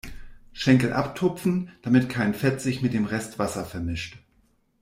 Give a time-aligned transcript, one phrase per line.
[0.51, 4.17] Schenkel abtupfen, damit kein Fett sich mit dem Rest Wasser vermischt.